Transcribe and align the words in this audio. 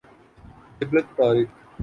جبل 0.81 0.97
الطارق 0.97 1.47